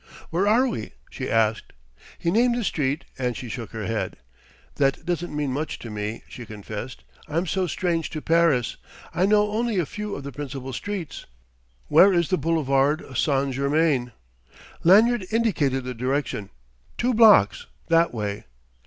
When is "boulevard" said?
12.39-13.05